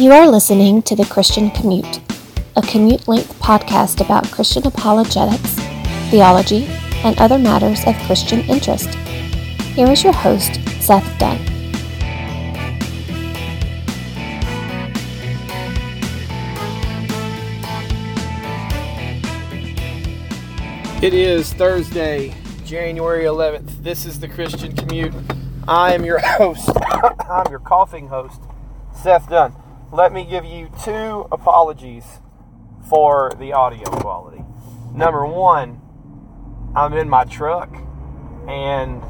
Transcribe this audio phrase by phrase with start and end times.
[0.00, 2.00] You are listening to The Christian Commute,
[2.56, 5.56] a commute length podcast about Christian apologetics,
[6.08, 6.64] theology,
[7.04, 8.94] and other matters of Christian interest.
[9.74, 11.36] Here is your host, Seth Dunn.
[21.02, 23.82] It is Thursday, January 11th.
[23.82, 25.12] This is the Christian Commute.
[25.68, 26.70] I am your host.
[27.28, 28.40] I'm your coughing host,
[28.94, 29.59] Seth Dunn.
[29.92, 32.04] Let me give you two apologies
[32.88, 34.44] for the audio quality.
[34.94, 35.80] Number one,
[36.76, 37.74] I'm in my truck
[38.46, 39.02] and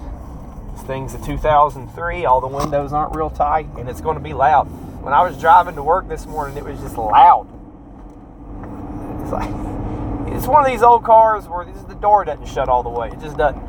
[0.72, 2.24] this thing's a 2003.
[2.24, 4.64] All the windows aren't real tight and it's going to be loud.
[5.02, 7.46] When I was driving to work this morning, it was just loud.
[9.20, 9.50] It's like
[10.34, 13.08] it's one of these old cars where the door doesn't shut all the way.
[13.08, 13.62] It just doesn't.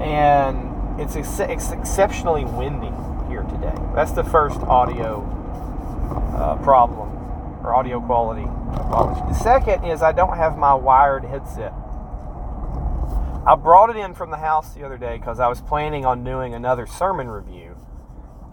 [0.00, 2.90] And it's, ex- it's exceptionally windy
[3.28, 3.74] here today.
[3.94, 5.38] That's the first audio
[6.16, 7.08] uh, problem
[7.64, 8.44] or audio quality.
[8.44, 11.72] The second is I don't have my wired headset.
[13.44, 16.22] I brought it in from the house the other day because I was planning on
[16.22, 17.76] doing another sermon review,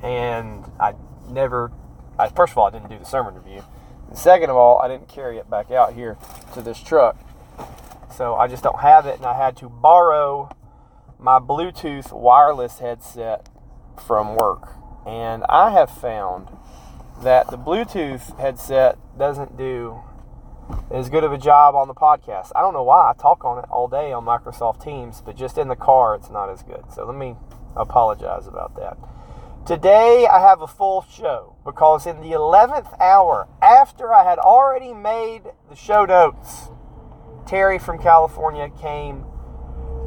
[0.01, 0.93] and I
[1.29, 1.71] never.
[2.17, 3.63] I, first of all, I didn't do the sermon review.
[4.07, 6.17] And second of all, I didn't carry it back out here
[6.53, 7.17] to this truck.
[8.15, 10.49] So I just don't have it, and I had to borrow
[11.19, 13.47] my Bluetooth wireless headset
[14.05, 14.73] from work.
[15.05, 16.49] And I have found
[17.23, 19.99] that the Bluetooth headset doesn't do
[20.91, 22.51] as good of a job on the podcast.
[22.55, 23.11] I don't know why.
[23.11, 26.29] I talk on it all day on Microsoft Teams, but just in the car, it's
[26.29, 26.83] not as good.
[26.93, 27.35] So let me
[27.75, 28.97] apologize about that.
[29.65, 34.93] Today, I have a full show because in the 11th hour, after I had already
[34.93, 36.69] made the show notes,
[37.45, 39.25] Terry from California came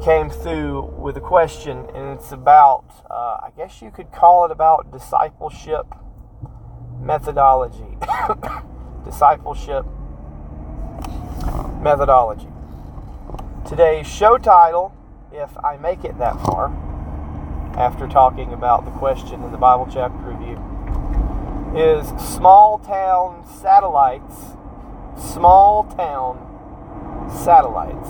[0.03, 4.51] came through with a question, and it's about, uh, I guess you could call it
[4.51, 5.85] about discipleship
[7.03, 7.97] methodology.
[9.05, 9.85] discipleship
[11.81, 12.47] methodology.
[13.67, 14.95] Today's show title,
[15.31, 16.71] if I make it that far,
[17.77, 20.57] after talking about the question in the Bible chapter review,
[21.75, 24.55] is Small Town Satellites.
[25.17, 26.37] Small Town
[27.43, 28.09] Satellites.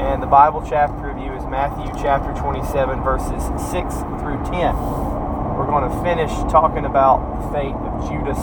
[0.00, 5.13] And the Bible chapter review is Matthew chapter 27, verses 6 through 10.
[5.54, 8.38] We're going to finish talking about the fate of Judas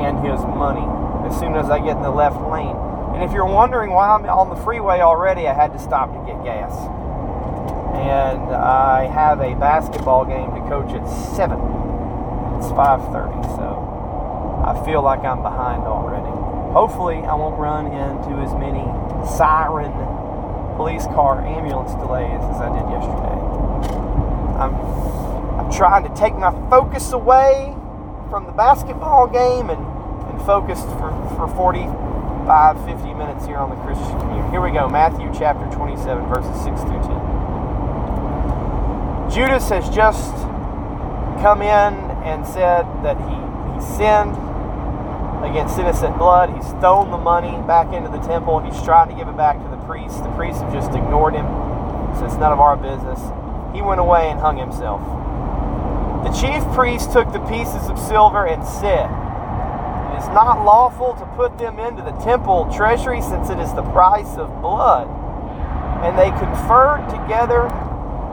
[0.00, 0.86] and his money
[1.28, 2.76] as soon as I get in the left lane.
[3.14, 6.20] And if you're wondering why I'm on the freeway already, I had to stop to
[6.26, 6.72] get gas.
[7.94, 11.06] And I have a basketball game to coach at
[11.36, 11.60] 7.
[12.56, 16.32] It's 5:30, so I feel like I'm behind already.
[16.72, 18.88] Hopefully, I won't run into as many
[19.26, 19.92] siren
[20.76, 23.38] police car ambulance delays as I did yesterday.
[24.56, 24.72] I'm
[25.72, 27.74] trying to take my focus away
[28.30, 29.80] from the basketball game and,
[30.28, 34.50] and focus for, for 45, 50 minutes here on the Christian Commute.
[34.50, 37.32] Here we go, Matthew chapter 27, verses 6 through 10.
[39.32, 40.34] Judas has just
[41.40, 43.36] come in and said that he,
[43.74, 44.36] he sinned
[45.44, 46.50] against innocent blood.
[46.54, 48.60] He's thrown the money back into the temple.
[48.60, 50.20] He's trying to give it back to the priests.
[50.20, 51.46] The priests have just ignored him.
[52.16, 53.20] So it's none of our business.
[53.74, 55.00] He went away and hung himself.
[56.22, 59.10] The chief priest took the pieces of silver and said,
[60.14, 63.82] It is not lawful to put them into the temple treasury since it is the
[63.82, 65.08] price of blood.
[66.04, 67.66] And they conferred together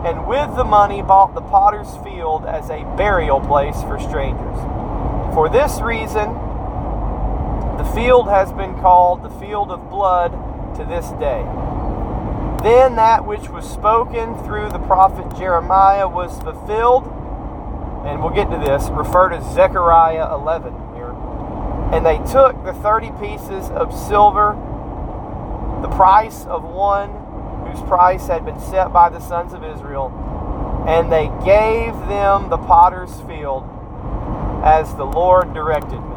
[0.05, 4.57] and with the money bought the potter's field as a burial place for strangers.
[5.33, 6.31] For this reason,
[7.77, 10.31] the field has been called the field of blood
[10.75, 11.43] to this day.
[12.63, 17.05] Then that which was spoken through the prophet Jeremiah was fulfilled,
[18.05, 21.11] and we'll get to this, refer to Zechariah 11 here.
[21.91, 24.53] And they took the 30 pieces of silver,
[25.81, 27.09] the price of one
[27.65, 30.11] whose price had been set by the sons of Israel,
[30.87, 33.63] and they gave them the potter's field
[34.63, 36.15] as the Lord directed me.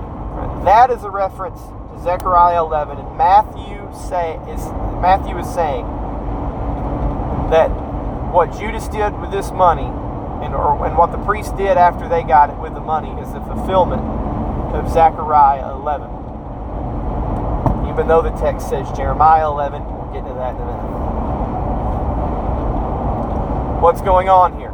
[0.64, 4.64] That is a reference to Zechariah 11, and Matthew say is
[5.00, 5.84] Matthew is saying
[7.50, 7.68] that
[8.32, 9.90] what Judas did with this money,
[10.42, 13.32] and or and what the priest did after they got it with the money, is
[13.32, 14.02] the fulfillment
[14.74, 16.08] of Zechariah 11.
[17.88, 20.92] Even though the text says Jeremiah 11, we'll get to that in a minute.
[23.80, 24.72] What's going on here?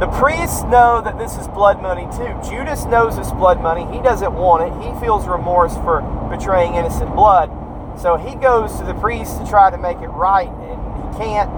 [0.00, 2.38] The priests know that this is blood money too.
[2.48, 3.84] Judas knows it's blood money.
[3.94, 4.72] He doesn't want it.
[4.84, 7.50] He feels remorse for betraying innocent blood.
[7.98, 11.50] So he goes to the priests to try to make it right, and he can't,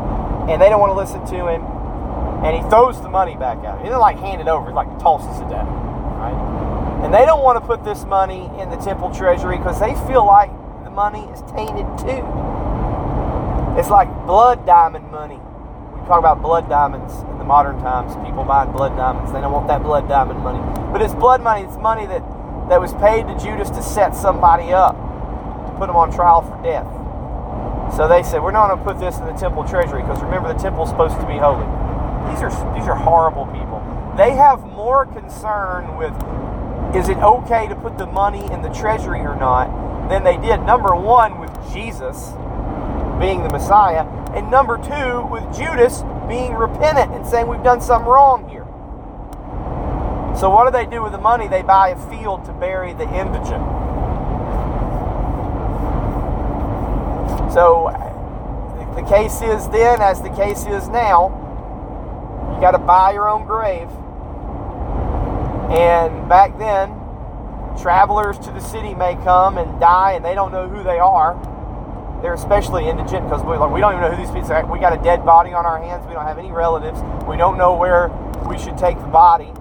[0.48, 1.77] and they don't want to listen to him.
[2.44, 3.84] And he throws the money back at him.
[3.84, 5.66] He doesn't like hand it over, he like tosses it him.
[5.66, 7.02] Right?
[7.04, 10.26] And they don't want to put this money in the temple treasury because they feel
[10.26, 10.50] like
[10.84, 12.26] the money is tainted too.
[13.78, 15.38] It's like blood diamond money.
[15.38, 18.14] We talk about blood diamonds in the modern times.
[18.26, 19.30] People buying blood diamonds.
[19.30, 20.58] They don't want that blood diamond money.
[20.90, 21.62] But it's blood money.
[21.62, 22.26] It's money that,
[22.68, 26.60] that was paid to Judas to set somebody up, to put them on trial for
[26.62, 26.90] death.
[27.94, 30.52] So they said, we're not going to put this in the temple treasury because remember
[30.52, 31.66] the temple's supposed to be holy.
[32.30, 33.80] These are these are horrible people.
[34.16, 36.14] They have more concern with
[36.94, 40.62] is it okay to put the money in the treasury or not than they did
[40.62, 42.30] number 1 with Jesus
[43.20, 48.08] being the Messiah and number 2 with Judas being repentant and saying we've done something
[48.08, 48.64] wrong here.
[50.38, 51.48] So what do they do with the money?
[51.48, 53.64] They buy a field to bury the indigent.
[57.52, 57.90] So
[58.94, 61.47] the case is then, as the case is now,
[62.58, 63.88] you got to buy your own grave.
[65.70, 66.90] And back then,
[67.80, 71.38] travelers to the city may come and die, and they don't know who they are.
[72.20, 74.66] They're especially indigent because we, like, we don't even know who these people are.
[74.66, 76.04] We got a dead body on our hands.
[76.08, 76.98] We don't have any relatives.
[77.28, 78.08] We don't know where
[78.50, 79.52] we should take the body.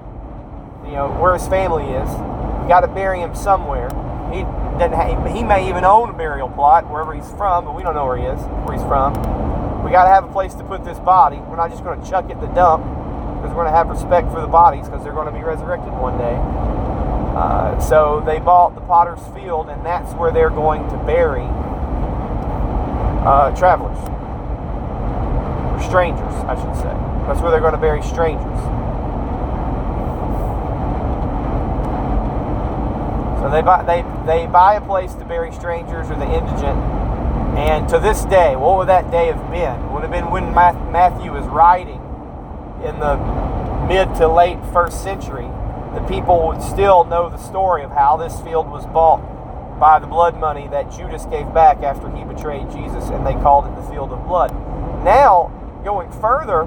[0.83, 2.09] You know where his family is.
[2.09, 3.89] We got to bury him somewhere.
[4.33, 4.41] He
[4.79, 5.35] doesn't.
[5.35, 8.17] He may even own a burial plot wherever he's from, but we don't know where
[8.17, 9.13] he is, where he's from.
[9.83, 11.37] We got to have a place to put this body.
[11.37, 12.83] We're not just going to chuck it in the dump
[13.37, 15.93] because we're going to have respect for the bodies because they're going to be resurrected
[15.93, 16.37] one day.
[17.37, 21.45] Uh, so they bought the potter's field, and that's where they're going to bury
[23.23, 23.97] uh, travelers,
[25.71, 26.93] or strangers, I should say.
[27.27, 28.76] That's where they're going to bury strangers.
[33.47, 36.77] So they buy they they buy a place to bury strangers or the indigent.
[37.55, 39.93] And to this day, what would that day have been?
[39.93, 42.01] Would have been when Matthew was writing
[42.83, 43.15] in the
[43.87, 45.47] mid to late first century.
[45.95, 50.07] The people would still know the story of how this field was bought by the
[50.07, 53.89] blood money that Judas gave back after he betrayed Jesus, and they called it the
[53.89, 54.51] field of blood.
[55.05, 55.53] Now,
[55.85, 56.65] going further,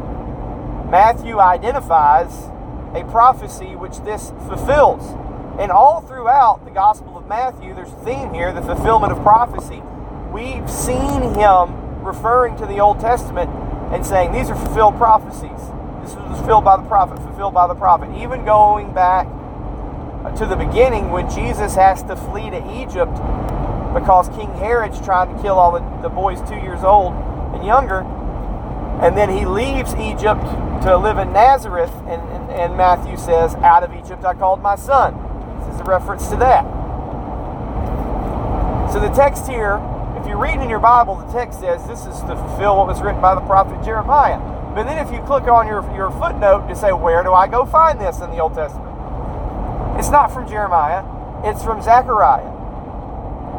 [0.88, 2.49] Matthew identifies
[2.94, 5.05] a prophecy which this fulfills.
[5.61, 9.83] And all throughout the Gospel of Matthew, there's a theme here the fulfillment of prophecy.
[10.33, 13.51] We've seen him referring to the Old Testament
[13.93, 15.61] and saying, These are fulfilled prophecies.
[16.01, 18.09] This was fulfilled by the prophet, fulfilled by the prophet.
[18.17, 19.27] Even going back
[20.39, 23.12] to the beginning when Jesus has to flee to Egypt
[23.93, 27.12] because King Herod's trying to kill all the, the boys two years old
[27.53, 28.01] and younger.
[29.05, 30.41] And then he leaves Egypt
[30.85, 34.77] to live in Nazareth, and, and, and Matthew says, Out of Egypt I called my
[34.77, 35.30] son
[35.85, 36.65] reference to that.
[38.93, 39.81] So the text here,
[40.21, 43.00] if you read in your Bible, the text says this is to fulfill what was
[43.00, 44.38] written by the prophet Jeremiah.
[44.75, 47.65] But then if you click on your, your footnote to say, where do I go
[47.65, 48.91] find this in the Old Testament?
[49.99, 51.05] It's not from Jeremiah,
[51.44, 52.50] it's from Zechariah.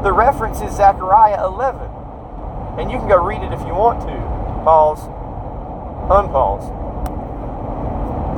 [0.03, 1.81] The reference is Zechariah 11.
[2.79, 4.15] And you can go read it if you want to.
[4.63, 5.01] Pause,
[6.09, 6.67] unpause.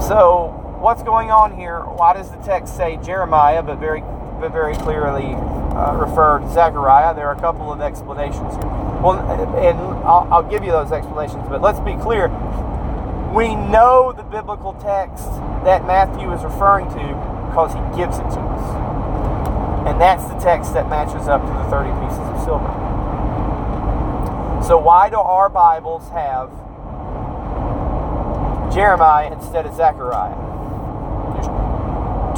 [0.01, 1.79] So what's going on here?
[1.79, 7.15] Why does the text say Jeremiah, but very, but very clearly uh, refer to Zechariah?
[7.15, 8.67] There are a couple of explanations here.
[8.99, 9.15] Well,
[9.63, 12.27] and I'll, I'll give you those explanations, but let's be clear.
[13.31, 15.23] We know the biblical text
[15.63, 17.05] that Matthew is referring to
[17.47, 18.67] because he gives it to us.
[19.87, 22.67] And that's the text that matches up to the 30 pieces of silver.
[24.67, 26.51] So, why do our Bibles have
[28.73, 30.52] Jeremiah instead of Zechariah?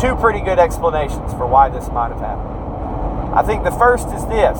[0.05, 3.33] Two pretty good explanations for why this might have happened.
[3.33, 4.59] I think the first is this.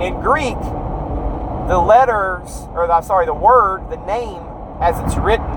[0.00, 0.58] In Greek,
[1.66, 4.42] the letters, or the, sorry, the word, the name
[4.80, 5.50] as it's written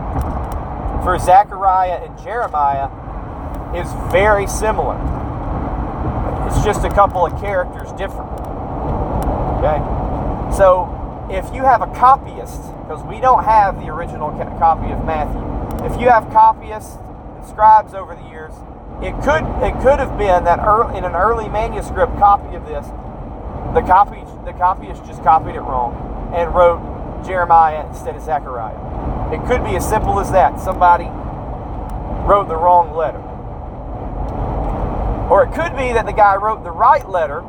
[1.04, 2.90] for Zechariah and Jeremiah
[3.76, 4.98] is very similar.
[6.48, 8.32] It's just a couple of characters different.
[9.62, 9.78] Okay?
[10.56, 10.90] So
[11.30, 15.46] if you have a copyist, because we don't have the original copy of Matthew,
[15.86, 16.98] if you have copyists
[17.36, 18.54] and scribes over the years,
[19.02, 22.86] it could it could have been that early, in an early manuscript copy of this,
[23.74, 25.94] the copy the copyist just copied it wrong
[26.34, 26.82] and wrote
[27.26, 29.34] Jeremiah instead of Zechariah.
[29.34, 30.60] It could be as simple as that.
[30.60, 31.06] Somebody
[32.26, 33.22] wrote the wrong letter.
[35.30, 37.42] Or it could be that the guy wrote the right letter,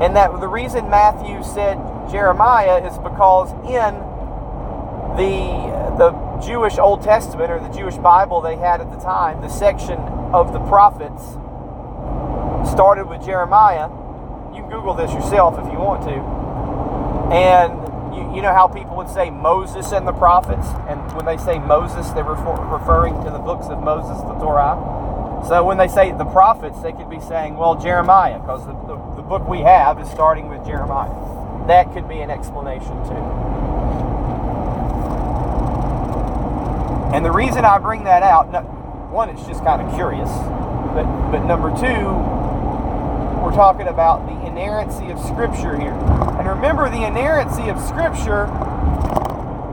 [0.00, 1.76] and that the reason Matthew said
[2.10, 3.94] Jeremiah is because in
[5.18, 9.48] the the Jewish Old Testament or the Jewish Bible they had at the time, the
[9.48, 9.98] section
[10.34, 11.22] of the prophets
[12.70, 13.88] started with Jeremiah.
[14.54, 16.18] You can Google this yourself if you want to.
[17.32, 17.72] And
[18.14, 20.66] you, you know how people would say Moses and the prophets?
[20.88, 24.76] And when they say Moses, they're refer- referring to the books of Moses, the Torah.
[25.48, 28.96] So when they say the prophets, they could be saying, well, Jeremiah, because the, the,
[29.16, 31.66] the book we have is starting with Jeremiah.
[31.66, 34.11] That could be an explanation too.
[37.12, 38.46] And the reason I bring that out,
[39.10, 40.30] one, it's just kind of curious,
[40.94, 42.08] but but number two,
[43.42, 45.92] we're talking about the inerrancy of Scripture here.
[45.92, 48.44] And remember, the inerrancy of Scripture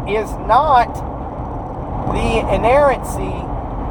[0.10, 0.92] is not
[2.14, 3.46] the inerrancy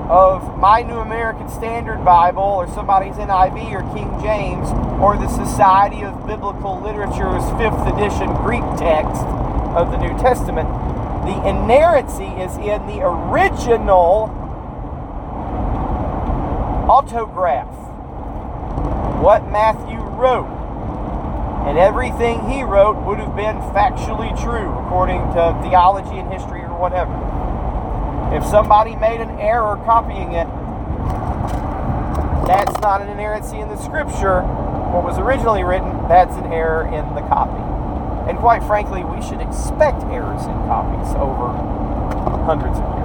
[0.08, 4.68] of my New American Standard Bible or somebody's NIV or King James
[5.00, 9.22] or the Society of Biblical Literature's fifth edition Greek text
[9.76, 10.66] of the New Testament.
[11.28, 14.32] The inerrancy is in the original
[16.88, 17.68] autograph,
[19.20, 20.48] what Matthew wrote.
[21.68, 26.72] And everything he wrote would have been factually true according to theology and history or
[26.80, 27.12] whatever.
[28.34, 30.48] If somebody made an error copying it,
[32.46, 34.40] that's not an inerrancy in the scripture.
[34.40, 37.77] What was originally written, that's an error in the copy.
[38.28, 41.48] And quite frankly, we should expect errors in copies over
[42.44, 42.98] hundreds of years.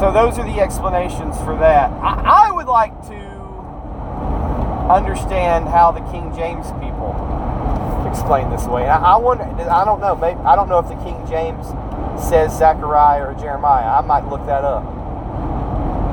[0.00, 1.90] So those are the explanations for that.
[2.02, 3.24] I, I would like to
[4.90, 7.14] understand how the King James people
[8.10, 8.88] explain this way.
[8.88, 9.44] I, I wonder.
[9.44, 10.14] I don't know.
[10.16, 11.66] Maybe I don't know if the King James
[12.22, 13.98] says Zechariah or Jeremiah.
[13.98, 14.84] I might look that up.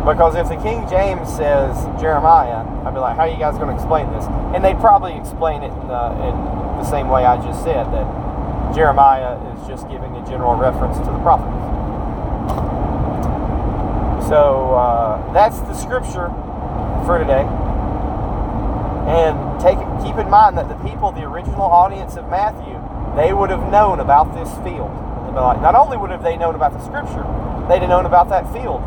[0.06, 3.70] Because if the King James says Jeremiah, I'd be like, how are you guys going
[3.70, 4.26] to explain this?
[4.56, 6.36] And they'd probably explain it in the, in
[6.82, 11.06] the same way I just said, that Jeremiah is just giving a general reference to
[11.06, 11.54] the prophets.
[14.28, 16.30] So uh, that's the scripture
[17.06, 17.46] for today.
[19.06, 22.80] And take keep in mind that the people, the original audience of Matthew,
[23.16, 24.90] they would have known about this field.
[25.36, 27.24] Like, not only would have they known about the scripture,
[27.70, 28.82] they'd have known about that field.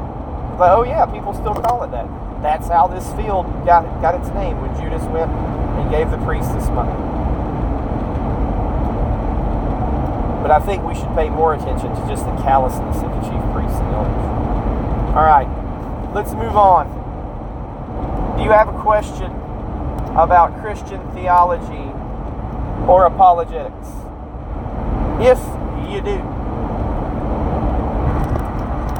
[0.58, 2.06] But oh yeah, people still call it that.
[2.40, 6.52] That's how this field got got its name when Judas went and gave the priests
[6.52, 6.94] this money.
[10.42, 13.42] But I think we should pay more attention to just the callousness of the chief
[13.50, 14.24] priests and elders.
[15.16, 15.48] All right,
[16.14, 16.86] let's move on.
[18.36, 19.32] Do you have a question
[20.14, 21.90] about Christian theology
[22.86, 23.88] or apologetics?
[25.18, 25.40] If
[25.90, 26.20] you do,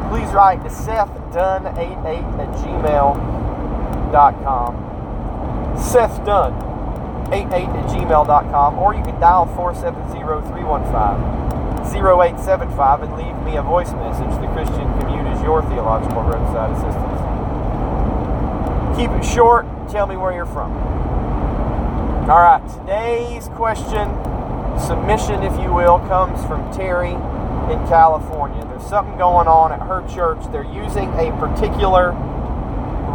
[0.09, 0.71] please write to
[1.35, 3.35] SethDunn88 at gmail.com.
[5.77, 11.45] SethDunn88 at gmail.com, or you can dial 470 315
[11.85, 14.31] 0875 and leave me a voice message.
[14.41, 17.21] The Christian Commute is your theological roadside assistance.
[18.97, 19.67] Keep it short.
[19.91, 20.73] Tell me where you're from.
[22.31, 24.09] All right, today's question,
[24.79, 27.17] submission, if you will, comes from Terry
[27.71, 28.65] in California.
[28.65, 30.39] There's something going on at her church.
[30.53, 32.13] They're using a particular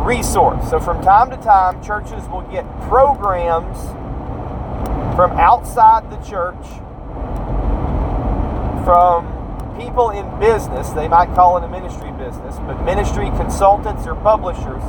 [0.06, 0.70] resource.
[0.70, 3.77] So, from time to time, churches will get programs
[5.15, 6.65] from outside the church,
[8.86, 9.39] from
[9.79, 10.89] people in business.
[10.89, 14.84] They might call it a ministry business, but ministry consultants or publishers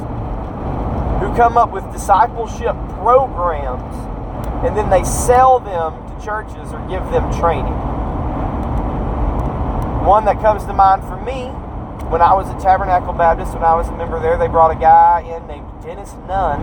[1.20, 3.94] who come up with discipleship programs
[4.64, 7.99] and then they sell them to churches or give them training.
[10.06, 11.52] One that comes to mind for me
[12.10, 14.80] when I was at Tabernacle Baptist, when I was a member there, they brought a
[14.80, 16.58] guy in named Dennis Nunn,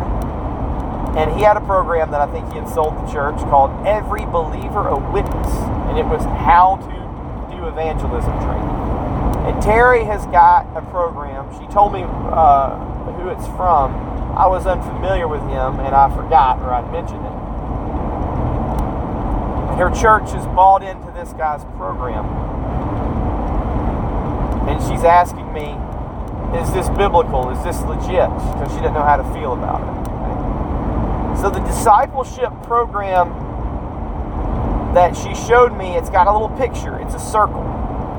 [1.15, 4.25] and he had a program that I think he had sold the church called Every
[4.25, 5.53] Believer a Witness,
[5.87, 8.75] and it was how to do evangelism training.
[9.47, 11.47] And Terry has got a program.
[11.61, 12.75] She told me uh,
[13.21, 13.95] who it's from.
[14.35, 17.37] I was unfamiliar with him, and I forgot, or I'd mentioned it.
[19.77, 22.25] Her church has bought into this guy's program.
[24.77, 25.73] And she's asking me,
[26.53, 27.49] is this biblical?
[27.49, 28.29] Is this legit?
[28.29, 31.41] Because she didn't know how to feel about it.
[31.41, 33.33] So the discipleship program
[34.93, 36.99] that she showed me, it's got a little picture.
[36.99, 37.63] It's a circle.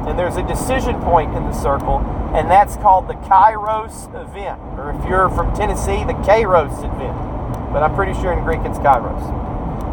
[0.08, 1.98] And there's a decision point in the circle,
[2.34, 4.58] and that's called the Kairos event.
[4.78, 7.72] Or if you're from Tennessee, the Kairos event.
[7.72, 9.22] But I'm pretty sure in Greek it's Kairos.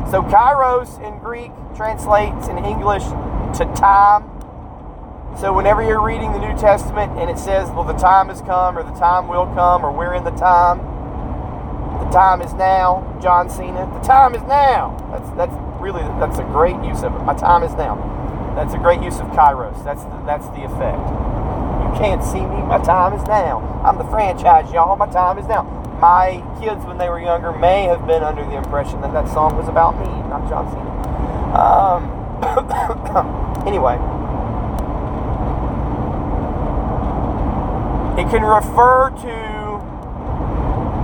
[0.10, 3.04] So Kairos in Greek translates in English
[3.58, 4.35] to time.
[5.40, 8.78] So whenever you're reading the New Testament and it says, well, the time has come,
[8.78, 10.80] or the time will come, or we're in the time,
[12.00, 14.96] the time is now, John Cena, the time is now.
[15.12, 17.20] That's that's really that's a great use of it.
[17.24, 18.00] My time is now.
[18.56, 19.84] That's a great use of Kairos.
[19.84, 21.04] That's the, that's the effect.
[21.04, 22.64] You can't see me.
[22.64, 23.60] My time is now.
[23.84, 24.96] I'm the franchise, y'all.
[24.96, 25.64] My time is now.
[26.00, 29.58] My kids, when they were younger, may have been under the impression that that song
[29.58, 30.96] was about me, not John Cena.
[31.60, 32.08] Um,
[33.68, 34.00] anyway,
[38.18, 39.56] It can refer to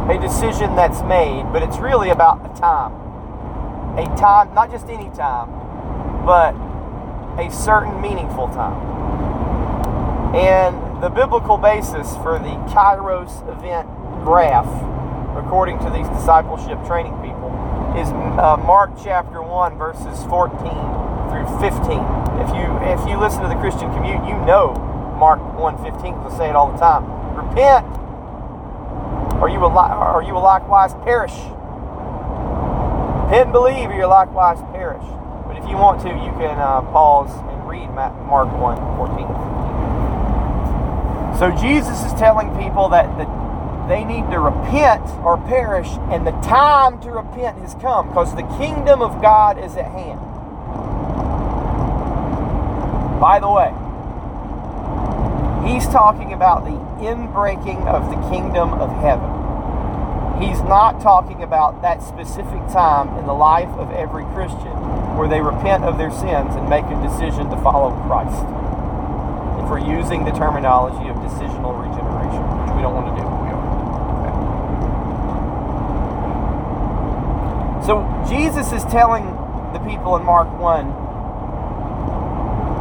[0.10, 2.94] a decision that's made, but it's really about a time.
[4.00, 5.52] A time, not just any time,
[6.26, 6.56] but
[7.38, 8.80] a certain meaningful time.
[10.34, 13.90] And the biblical basis for the Kairos event
[14.24, 14.72] graph,
[15.36, 17.52] according to these discipleship training people,
[18.00, 18.08] is
[18.40, 20.60] uh, Mark chapter 1, verses 14
[21.28, 22.00] through 15.
[22.40, 24.91] If you if you listen to the Christian Commute, you know
[25.22, 27.06] Mark 1:15 because I say it all the time.
[27.38, 27.86] Repent,
[29.40, 31.38] or you will or you will likewise perish.
[33.30, 35.06] Repent and believe, or you'll likewise perish.
[35.46, 41.38] But if you want to, you can uh, pause and read Mark 1:14.
[41.38, 43.28] So Jesus is telling people that the
[43.88, 48.48] they need to repent or perish, and the time to repent has come because the
[48.58, 50.20] kingdom of God is at hand.
[53.20, 53.72] By the way,
[55.66, 59.30] he's talking about the inbreaking of the kingdom of heaven.
[60.42, 64.74] He's not talking about that specific time in the life of every Christian
[65.16, 68.42] where they repent of their sins and make a decision to follow Christ.
[69.62, 73.42] If we're using the terminology of decisional regeneration, which we don't want to do.
[77.86, 79.26] So Jesus is telling
[79.74, 81.11] the people in Mark 1,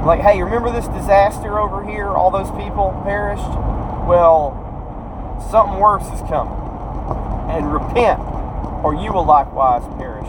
[0.07, 2.09] like, hey, remember this disaster over here?
[2.09, 3.49] All those people perished?
[4.09, 4.57] Well,
[5.51, 6.57] something worse is coming.
[7.51, 8.21] And repent,
[8.85, 10.29] or you will likewise perish.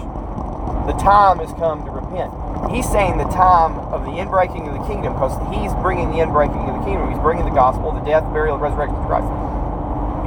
[0.88, 2.34] The time has come to repent.
[2.74, 6.68] He's saying the time of the inbreaking of the kingdom because he's bringing the inbreaking
[6.68, 7.10] of the kingdom.
[7.12, 9.30] He's bringing the gospel, the death, burial, and resurrection of Christ.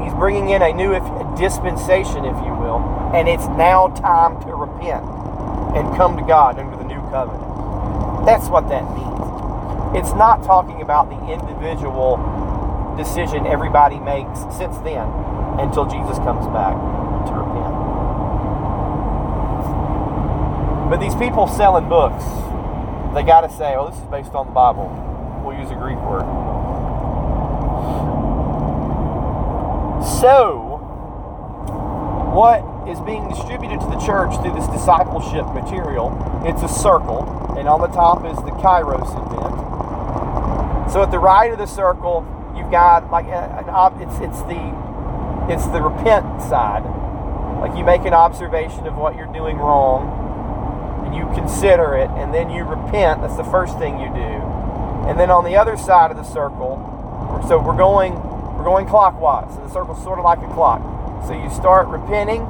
[0.03, 0.95] He's bringing in a new
[1.37, 2.79] dispensation, if you will,
[3.13, 5.05] and it's now time to repent
[5.75, 7.43] and come to God under the new covenant.
[8.25, 9.14] That's what that means.
[9.95, 12.19] It's not talking about the individual
[12.97, 15.07] decision everybody makes since then
[15.59, 16.75] until Jesus comes back
[17.27, 17.75] to repent.
[20.91, 22.25] But these people selling books,
[23.15, 24.91] they got to say, oh, this is based on the Bible.
[25.45, 26.27] We'll use a Greek word.
[30.21, 30.79] So,
[32.35, 36.13] what is being distributed to the church through this discipleship material?
[36.45, 37.25] It's a circle,
[37.57, 39.64] and on the top is the Kairos event.
[40.91, 44.85] So, at the right of the circle, you've got like an it's it's the
[45.49, 46.85] it's the repent side.
[47.61, 52.33] Like you make an observation of what you're doing wrong, and you consider it, and
[52.33, 53.23] then you repent.
[53.23, 54.37] That's the first thing you do.
[55.09, 56.81] And then on the other side of the circle,
[57.49, 58.15] so we're going
[58.57, 59.55] we're going clockwise.
[59.55, 60.81] So the circle's sort of like a clock.
[61.27, 62.43] So you start repenting,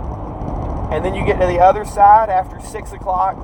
[0.93, 3.37] and then you get to the other side after six o'clock.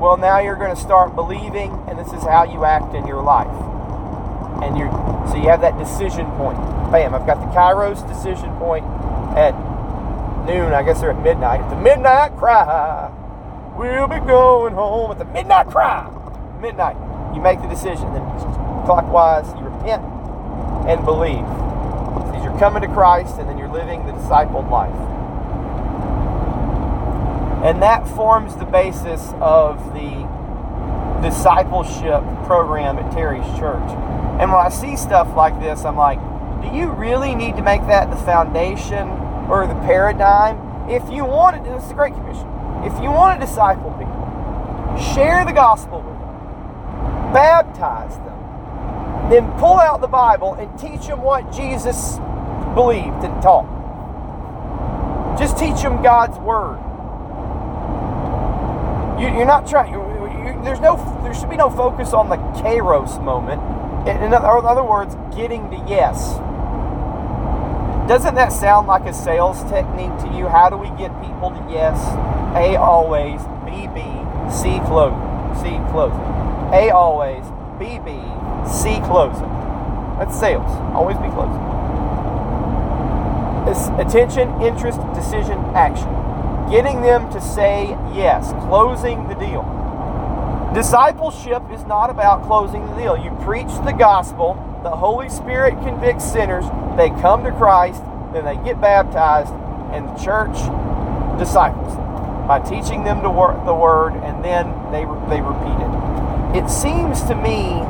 [0.00, 3.22] Well, now you're going to start believing, and this is how you act in your
[3.22, 3.77] life.
[4.62, 4.86] And you
[5.30, 6.58] so you have that decision point.
[6.90, 7.14] Bam!
[7.14, 8.84] I've got the Kairos decision point
[9.36, 9.54] at
[10.46, 10.72] noon.
[10.72, 11.68] I guess they're at midnight.
[11.70, 13.12] The midnight cry.
[13.76, 16.10] We'll be going home at the midnight cry.
[16.60, 16.96] Midnight.
[17.34, 18.12] You make the decision.
[18.12, 18.24] Then
[18.84, 20.02] clockwise, you repent
[20.88, 21.44] and believe
[22.48, 24.94] you're coming to Christ and then you're living the discipled life.
[27.64, 30.37] And that forms the basis of the
[31.22, 33.88] discipleship program at Terry's church.
[34.40, 36.18] And when I see stuff like this, I'm like,
[36.62, 39.08] do you really need to make that the foundation
[39.50, 40.90] or the paradigm?
[40.90, 42.48] If you want to, is a great commission.
[42.84, 49.78] If you want to disciple people, share the gospel with them, baptize them, then pull
[49.78, 52.18] out the Bible and teach them what Jesus
[52.74, 53.76] believed and taught.
[55.38, 56.78] Just teach them God's word.
[59.20, 60.07] You, are not trying.
[60.68, 60.96] There's no.
[61.22, 63.62] There should be no focus on the kairos moment.
[64.06, 66.36] In, in other words, getting the yes.
[68.06, 70.46] Doesn't that sound like a sales technique to you?
[70.46, 71.96] How do we get people to yes?
[72.54, 74.04] A always, B B,
[74.52, 75.16] C closing,
[75.56, 76.20] C closing.
[76.76, 77.48] A always,
[77.80, 78.20] B B,
[78.68, 79.48] C closing.
[80.20, 80.68] That's sales.
[80.92, 81.64] Always be closing
[83.98, 86.12] attention, interest, decision, action.
[86.70, 89.87] Getting them to say yes, closing the deal.
[90.74, 93.16] Discipleship is not about closing the deal.
[93.16, 96.64] You preach the gospel, the Holy Spirit convicts sinners,
[96.96, 98.02] they come to Christ,
[98.32, 99.52] then they get baptized,
[99.92, 100.56] and the church
[101.38, 106.64] disciples them by teaching them to work the word, and then they, they repeat it.
[106.64, 107.80] It seems to me,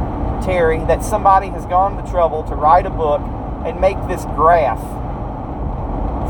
[0.44, 3.20] Terry, that somebody has gone to trouble to write a book
[3.66, 4.80] and make this graph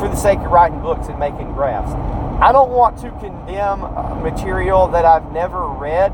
[0.01, 1.91] for the sake of writing books and making graphs.
[2.41, 6.13] I don't want to condemn uh, material that I've never read,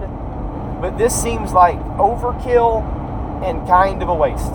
[0.85, 2.85] but this seems like overkill
[3.43, 4.53] and kind of a waste.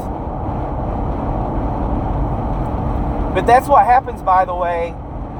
[3.34, 4.92] But that's what happens, by the way,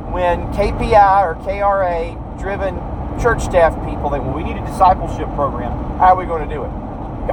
[0.10, 2.74] when KPI or KRA driven
[3.22, 5.78] church staff people think, well, we need a discipleship program.
[6.00, 6.72] How are we going to do it?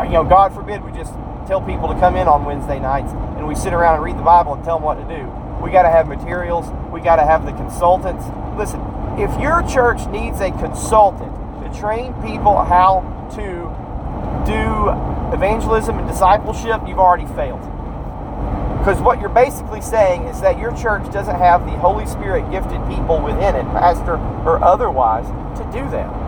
[0.05, 1.15] You know, God forbid we just
[1.47, 4.23] tell people to come in on Wednesday nights and we sit around and read the
[4.23, 5.25] Bible and tell them what to do.
[5.65, 6.67] We got to have materials.
[6.93, 8.27] We got to have the consultants.
[8.59, 8.83] Listen,
[9.17, 11.33] if your church needs a consultant
[11.79, 13.03] train people how
[13.35, 13.87] to
[14.47, 17.61] do evangelism and discipleship, you've already failed.
[18.79, 22.81] Because what you're basically saying is that your church doesn't have the Holy Spirit gifted
[22.89, 24.15] people within it, pastor
[24.47, 25.27] or otherwise,
[25.59, 26.27] to do that.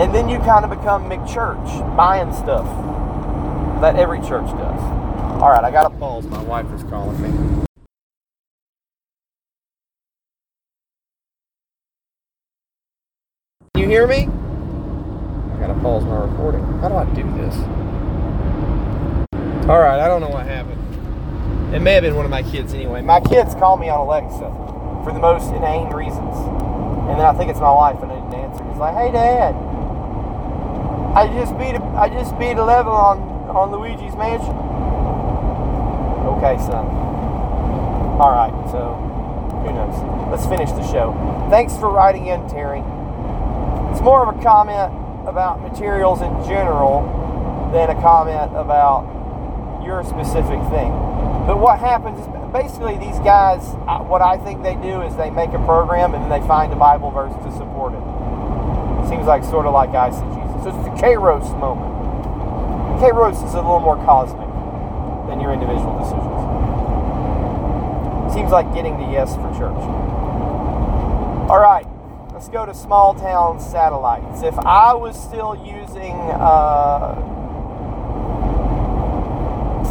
[0.00, 2.66] And then you kind of become McChurch, buying stuff
[3.80, 4.80] that every church does.
[5.40, 6.26] All right, I got to pause.
[6.26, 7.65] My wife is calling me.
[13.96, 14.28] Hear me?
[14.28, 16.60] I gotta pause my recording.
[16.80, 17.56] How do I do this?
[19.70, 21.74] All right, I don't know what happened.
[21.74, 23.00] It may have been one of my kids anyway.
[23.00, 24.52] My kids call me on Alexa
[25.02, 26.36] for the most inane reasons.
[27.08, 28.68] And then I think it's my wife and I didn't answer.
[28.68, 29.54] It's like, hey dad,
[31.16, 33.16] I just beat a, I just beat a level on,
[33.48, 34.52] on Luigi's Mansion.
[36.36, 36.84] Okay, son.
[38.20, 38.92] Alright, so
[39.64, 39.96] who knows?
[40.28, 41.16] Let's finish the show.
[41.48, 42.84] Thanks for writing in, Terry.
[43.96, 44.92] It's more of a comment
[45.24, 47.00] about materials in general
[47.72, 49.08] than a comment about
[49.82, 50.92] your specific thing.
[51.48, 53.64] But what happens is basically these guys,
[54.04, 56.76] what I think they do is they make a program and then they find a
[56.76, 58.04] Bible verse to support it.
[58.04, 60.60] it Seems like sort of like eisegesis.
[60.60, 61.88] So it's the Kairos moment.
[63.00, 64.44] Kairos is a little more cosmic
[65.24, 66.36] than your individual decisions.
[68.28, 69.80] It Seems like getting the yes for church.
[71.48, 71.88] All right,
[72.36, 74.42] let's go to small town satellites.
[74.42, 77.16] If I was still using uh,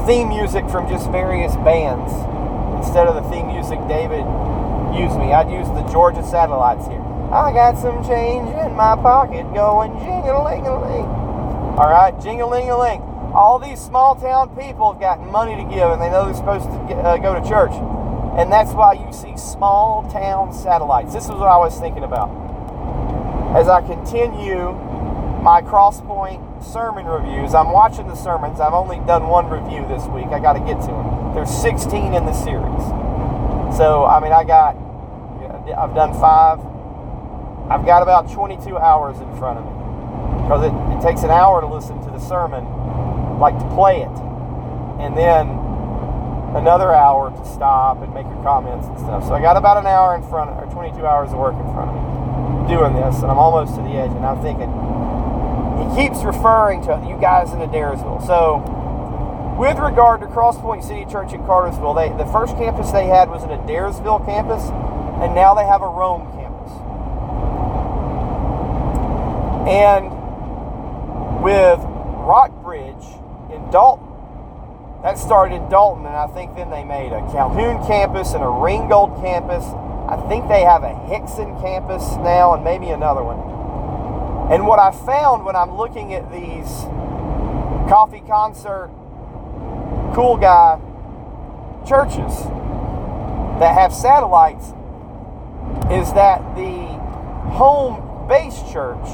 [0.06, 2.14] theme music from just various bands
[2.78, 4.22] instead of the theme music David
[4.94, 5.34] used me.
[5.34, 7.02] I'd use the Georgia satellites here.
[7.34, 11.10] I got some change in my pocket going jing-a-ling-a-ling.
[11.82, 13.02] All right, jing-a-ling-a-ling.
[13.34, 16.70] All these small town people have got money to give and they know they're supposed
[16.70, 17.74] to get, uh, go to church.
[18.38, 21.14] And that's why you see small town satellites.
[21.14, 22.30] This is what I was thinking about.
[23.56, 24.74] As I continue
[25.46, 27.54] my Crosspoint sermon reviews.
[27.54, 28.60] I'm watching the sermons.
[28.60, 30.26] I've only done one review this week.
[30.34, 31.36] I got to get to them.
[31.36, 32.82] There's 16 in the series.
[33.78, 34.74] So, I mean, I got,
[35.78, 36.58] I've done five.
[37.70, 40.42] I've got about 22 hours in front of me.
[40.42, 42.66] Because it, it takes an hour to listen to the sermon,
[43.38, 44.16] like to play it.
[44.98, 45.62] And then
[46.56, 49.28] another hour to stop and make your comments and stuff.
[49.28, 51.92] So I got about an hour in front, or 22 hours of work in front
[51.92, 52.16] of me
[52.68, 54.12] doing this, and I'm almost to the edge.
[54.12, 54.72] And I'm thinking,
[55.78, 58.26] he keeps referring to you guys in Adairsville.
[58.26, 58.64] So,
[59.60, 63.44] with regard to Crosspoint City Church in Cartersville, they, the first campus they had was
[63.44, 64.64] an Adairsville campus,
[65.22, 66.72] and now they have a Rome campus.
[69.68, 70.12] And
[71.44, 71.80] with
[72.26, 73.06] Rockbridge
[73.54, 74.05] in Dalton,
[75.06, 78.50] that started in Dalton, and I think then they made a Calhoun campus and a
[78.50, 79.64] Ringgold campus.
[80.10, 83.38] I think they have a Hixson campus now, and maybe another one.
[84.52, 86.90] And what I found when I'm looking at these
[87.88, 88.90] coffee concert,
[90.16, 90.82] cool guy
[91.86, 92.42] churches
[93.62, 94.74] that have satellites
[95.94, 96.82] is that the
[97.54, 99.06] home base church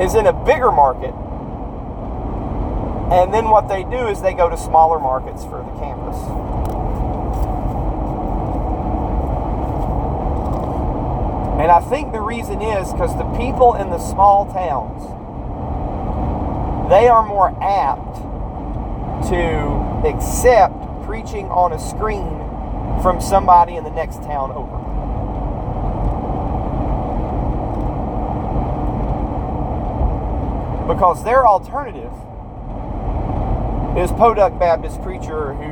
[0.00, 1.12] is in a bigger market.
[3.10, 6.16] And then what they do is they go to smaller markets for the campus.
[11.60, 15.02] And I think the reason is because the people in the small towns,
[16.88, 18.16] they are more apt
[19.28, 22.38] to accept preaching on a screen
[23.02, 24.78] from somebody in the next town over.
[30.86, 32.12] Because their alternative
[33.98, 35.66] is Podunk Baptist preacher who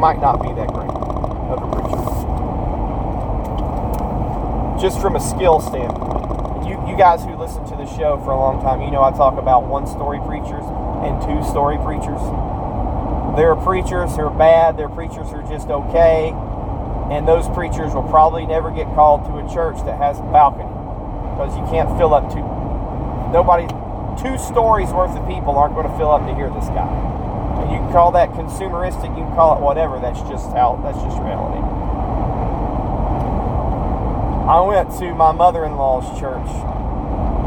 [0.00, 1.98] might not be that great of a preacher
[4.80, 6.64] just from a skill standpoint.
[6.64, 9.10] You, you guys who listen to the show for a long time, you know I
[9.10, 10.64] talk about one story preachers
[11.04, 12.22] and two story preachers.
[13.36, 16.32] There are preachers who are bad, there are preachers who are just okay,
[17.12, 20.70] and those preachers will probably never get called to a church that has a balcony
[21.36, 22.46] because you can't fill up two.
[23.36, 23.68] Nobody,
[24.16, 27.17] two stories worth of people aren't going to fill up to hear this guy.
[27.66, 29.98] You can call that consumeristic, you can call it whatever.
[29.98, 30.78] That's just how.
[30.82, 31.60] That's just reality.
[34.48, 36.48] I went to my mother-in-law's church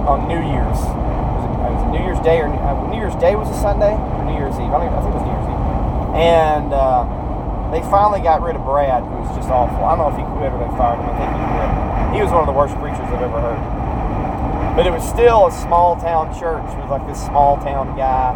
[0.06, 0.78] on New Year's.
[0.78, 3.98] Was it, was it New Year's Day or uh, New Year's Day was a Sunday
[3.98, 4.70] or New Year's Eve?
[4.70, 5.66] I think it was New Year's Eve.
[6.14, 7.02] And uh,
[7.74, 9.82] they finally got rid of Brad, who was just awful.
[9.82, 11.10] I don't know if he quit or they fired him.
[11.10, 11.72] I think he quit.
[12.14, 13.62] He was one of the worst preachers I've ever heard.
[14.78, 18.36] But it was still a small town church with like this small town guy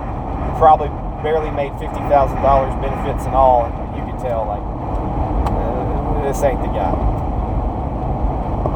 [0.58, 0.90] probably
[1.26, 3.66] barely made fifty thousand dollars benefits and all.
[3.66, 6.94] And you could tell like uh, this ain't the guy.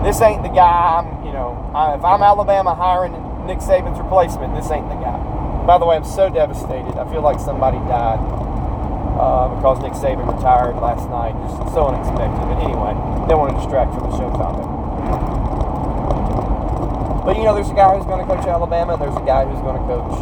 [0.01, 0.97] This ain't the guy.
[0.97, 3.13] I'm, you know, I, if I'm Alabama hiring
[3.45, 5.21] Nick Saban's replacement, this ain't the guy.
[5.69, 6.97] By the way, I'm so devastated.
[6.97, 11.37] I feel like somebody died uh, because Nick Saban retired last night.
[11.45, 12.41] Just so unexpected.
[12.49, 12.97] But anyway,
[13.29, 14.65] don't want to distract from the show topic.
[17.21, 19.45] But you know, there's a guy who's going to coach Alabama, and there's a guy
[19.45, 20.17] who's going to coach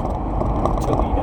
[0.84, 1.17] Toledo.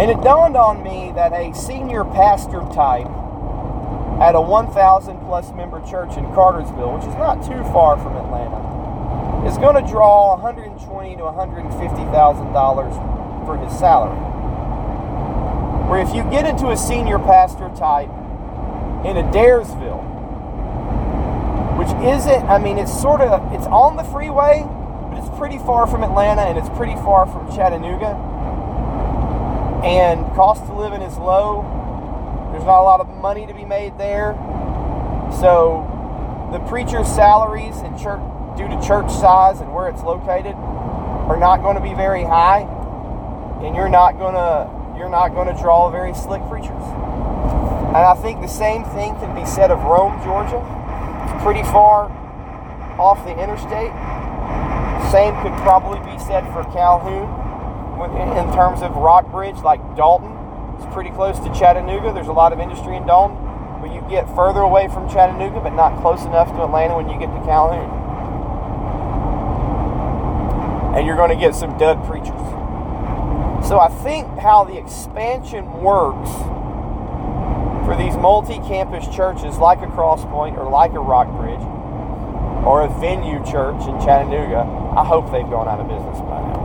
[0.00, 3.04] And it dawned on me that a senior pastor type
[4.16, 9.44] at a 1,000 plus member church in Cartersville, which is not too far from Atlanta,
[9.46, 12.96] is going to draw 120 to 150 thousand dollars
[13.44, 14.16] for his salary.
[15.92, 18.08] Where if you get into a senior pastor type
[19.04, 20.00] in Adairsville,
[21.76, 24.64] which isn't, I mean, it's sort of, it's on the freeway,
[25.12, 28.29] but it's pretty far from Atlanta and it's pretty far from Chattanooga.
[29.84, 31.64] And cost of living is low.
[32.52, 34.34] There's not a lot of money to be made there.
[35.40, 35.88] So
[36.52, 38.20] the preacher's salaries and church
[38.58, 42.68] due to church size and where it's located are not going to be very high
[43.62, 46.84] and you're not going to you're not going to draw very slick preachers.
[47.96, 50.60] And I think the same thing can be said of Rome, Georgia.
[51.24, 52.12] It's pretty far
[53.00, 53.96] off the interstate.
[55.08, 57.49] Same could probably be said for Calhoun
[58.04, 60.36] in terms of Rockbridge, like Dalton.
[60.76, 62.12] It's pretty close to Chattanooga.
[62.12, 63.36] There's a lot of industry in Dalton,
[63.82, 67.18] but you get further away from Chattanooga, but not close enough to Atlanta when you
[67.18, 67.98] get to Calhoun.
[70.96, 72.40] And you're going to get some dud preachers.
[73.68, 76.30] So I think how the expansion works
[77.84, 81.60] for these multi-campus churches like a Crosspoint or like a Rockbridge
[82.64, 84.64] or a venue church in Chattanooga,
[84.96, 86.59] I hope they've gone out of business by now.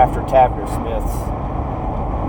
[0.00, 1.12] After Tavner Smith's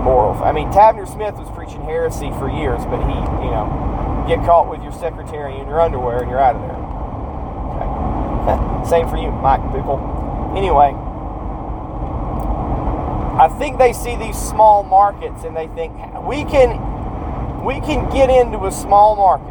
[0.04, 0.36] moral.
[0.44, 4.68] I mean, Tavner Smith was preaching heresy for years, but he, you know, get caught
[4.68, 6.76] with your secretary in your underwear and you're out of there.
[8.44, 8.88] Okay.
[8.92, 9.96] Same for you, Mike people.
[10.54, 10.92] Anyway,
[13.40, 15.96] I think they see these small markets and they think
[16.28, 16.76] we can
[17.64, 19.48] we can get into a small market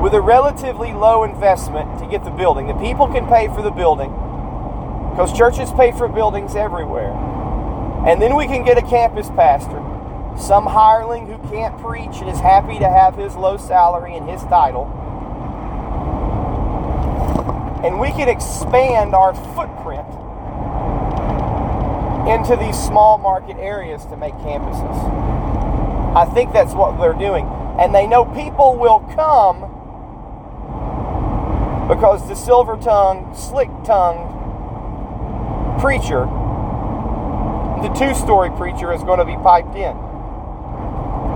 [0.00, 2.68] with a relatively low investment to get the building.
[2.68, 4.14] The people can pay for the building
[5.16, 7.10] because churches pay for buildings everywhere.
[8.06, 9.82] And then we can get a campus pastor,
[10.38, 14.42] some hireling who can't preach and is happy to have his low salary and his
[14.42, 14.84] title.
[17.82, 20.06] And we can expand our footprint
[22.28, 26.14] into these small market areas to make campuses.
[26.14, 27.46] I think that's what they're doing.
[27.80, 29.62] And they know people will come
[31.88, 34.35] because the silver tongued, slick tongued
[35.80, 36.26] preacher,
[37.82, 39.96] the two story preacher, is going to be piped in.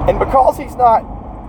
[0.09, 1.05] And because he's not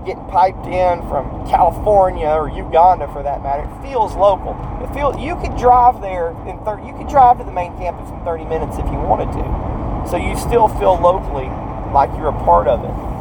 [0.05, 4.57] getting piped in from California or Uganda for that matter, it feels local.
[4.83, 8.09] It feels you could drive there in 30 you could drive to the main campus
[8.09, 10.09] in 30 minutes if you wanted to.
[10.09, 11.47] So you still feel locally
[11.93, 13.11] like you're a part of it.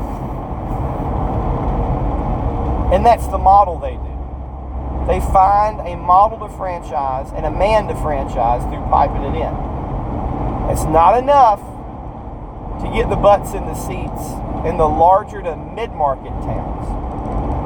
[2.94, 4.09] And that's the model they do.
[5.10, 9.50] They find a model to franchise and a man to franchise through piping it in.
[10.70, 11.58] It's not enough
[12.78, 16.86] to get the butts in the seats in the larger to mid-market towns.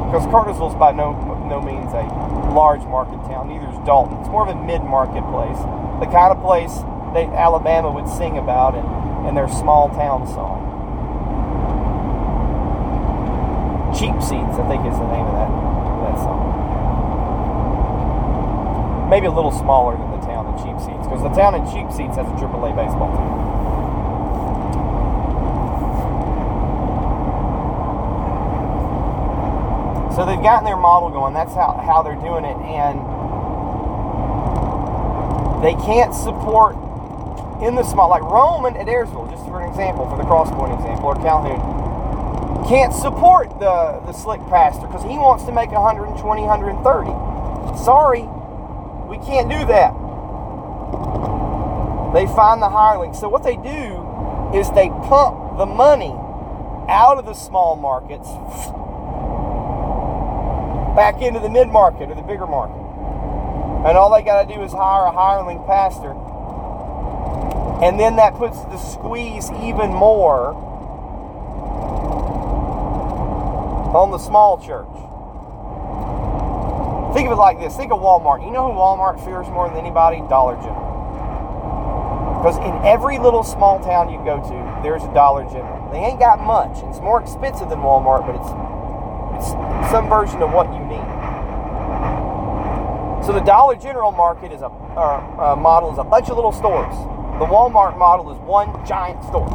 [0.09, 1.13] Because Cartersville's by no
[1.45, 2.09] no means a
[2.57, 3.53] large market town.
[3.53, 4.17] Neither is Dalton.
[4.25, 5.61] It's more of a mid-market place,
[6.01, 6.81] the kind of place
[7.13, 10.65] that Alabama would sing about in, in their small town song.
[13.93, 15.53] Cheap Seats, I think, is the name of that
[16.09, 16.44] that song.
[19.09, 21.93] Maybe a little smaller than the town in Cheap Seats, because the town in Cheap
[21.93, 23.55] Seats has a AAA baseball team.
[30.15, 31.35] So they've gotten their model going.
[31.35, 32.55] That's how, how they're doing it.
[32.71, 33.03] And
[35.59, 36.77] they can't support
[37.63, 41.07] in the small, like Roman at Adairsville, just for an example, for the Crosspoint example,
[41.07, 41.59] or Calhoun,
[42.69, 47.11] can't support the, the slick pastor because he wants to make 120, 130.
[47.83, 48.23] Sorry,
[49.09, 49.93] we can't do that.
[52.15, 53.15] They find the hireling.
[53.15, 54.07] So what they do
[54.55, 56.15] is they pump the money
[56.89, 58.29] out of the small markets
[60.95, 62.81] back into the mid market or the bigger market.
[63.87, 66.13] And all they got to do is hire a hireling pastor.
[67.85, 70.55] And then that puts the squeeze even more
[73.95, 74.87] on the small church.
[77.15, 77.77] Think of it like this.
[77.77, 78.45] Think of Walmart.
[78.45, 80.19] You know who Walmart fears more than anybody?
[80.29, 82.43] Dollar General.
[82.43, 85.91] Because in every little small town you go to, there's a Dollar General.
[85.93, 86.83] They ain't got much.
[86.91, 88.51] It's more expensive than Walmart, but it's
[89.39, 91.07] it's some version of what you need.
[93.25, 96.53] So the Dollar General market is a uh, uh, model is a bunch of little
[96.53, 96.95] stores.
[97.39, 99.49] The Walmart model is one giant store.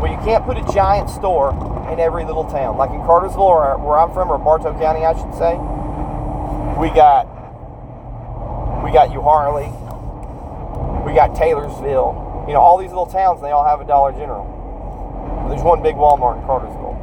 [0.00, 1.50] Well, you can't put a giant store
[1.92, 2.76] in every little town.
[2.76, 5.58] Like in Cartersville, or where I'm from, or Bartow County, I should say,
[6.78, 7.24] we got
[8.84, 9.72] we got Euharlee,
[11.04, 12.44] we got Taylorsville.
[12.46, 14.44] You know, all these little towns, they all have a Dollar General.
[15.48, 16.94] There's one big Walmart in Cartersville.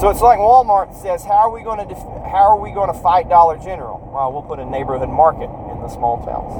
[0.00, 2.92] So it's like Walmart says, how are we going to def- how are we going
[2.92, 3.98] to fight Dollar General?
[4.12, 6.52] Well, we'll put a neighborhood market in the small towns.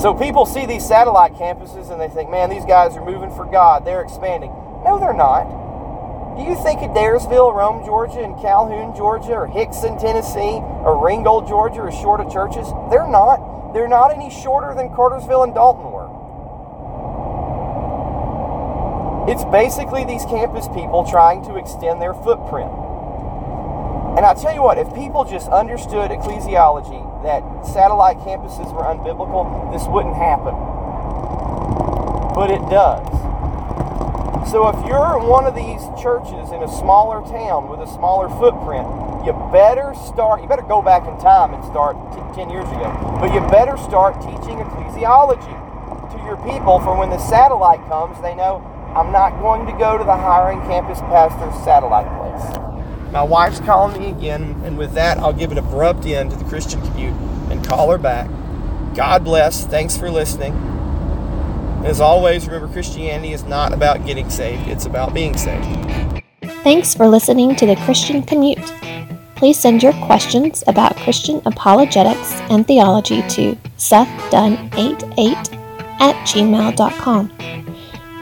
[0.00, 3.44] So people see these satellite campuses and they think, man, these guys are moving for
[3.44, 3.84] God.
[3.84, 4.50] They're expanding.
[4.84, 5.67] No, they're not.
[6.38, 11.80] Do you think Adairsville, Rome, Georgia, and Calhoun, Georgia, or Hixson, Tennessee, or Ringgold, Georgia,
[11.80, 12.70] are short of churches?
[12.94, 13.74] They're not.
[13.74, 16.06] They're not any shorter than Cartersville and Dalton were.
[19.26, 22.70] It's basically these campus people trying to extend their footprint.
[24.14, 29.42] And I tell you what, if people just understood ecclesiology, that satellite campuses were unbiblical,
[29.74, 30.54] this wouldn't happen.
[32.38, 33.27] But it does.
[34.50, 38.88] So if you're one of these churches in a smaller town with a smaller footprint,
[39.26, 42.88] you better start, you better go back in time and start t- 10 years ago,
[43.20, 45.52] but you better start teaching ecclesiology
[46.16, 48.64] to your people for when the satellite comes, they know
[48.96, 53.12] I'm not going to go to the hiring campus pastor's satellite place.
[53.12, 56.44] My wife's calling me again, and with that, I'll give an abrupt end to the
[56.46, 57.12] Christian commute
[57.50, 58.30] and call her back.
[58.94, 59.66] God bless.
[59.66, 60.67] Thanks for listening.
[61.84, 66.22] As always, remember Christianity is not about getting saved, it's about being saved.
[66.62, 68.72] Thanks for listening to the Christian Commute.
[69.36, 75.54] Please send your questions about Christian apologetics and theology to sethdunn88
[76.00, 77.32] at gmail.com.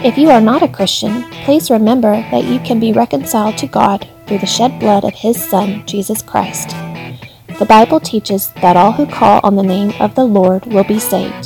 [0.04, 4.06] If you are not a Christian, please remember that you can be reconciled to God
[4.26, 6.70] through the shed blood of His Son, Jesus Christ.
[7.58, 10.98] The Bible teaches that all who call on the name of the Lord will be
[10.98, 11.45] saved.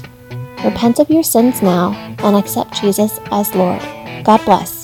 [0.64, 3.81] Repent of your sins now and accept Jesus as Lord.
[4.25, 4.80] God bless.